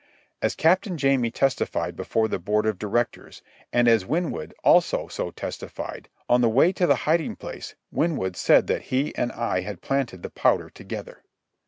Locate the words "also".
4.63-5.07